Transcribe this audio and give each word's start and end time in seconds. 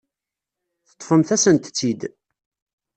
Teṭṭfemt-asent-tt-id. 0.89 2.01